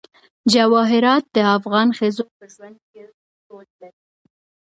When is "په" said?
2.37-2.43